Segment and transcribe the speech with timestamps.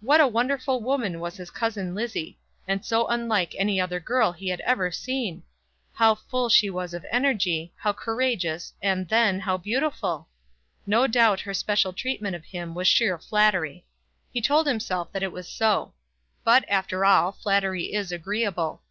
[0.00, 4.48] What a wonderful woman was his cousin Lizzie; and so unlike any other girl he
[4.48, 5.44] had ever seen!
[5.94, 10.28] How full she was of energy, how courageous, and, then, how beautiful!
[10.84, 13.86] No doubt her special treatment of him was sheer flattery.
[14.32, 15.94] He told himself that it was so.
[16.42, 18.82] But, after all, flattery is agreeable.